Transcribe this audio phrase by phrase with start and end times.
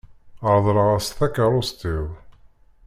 [0.53, 2.05] Reḍleɣ-as takeṛṛust-iw.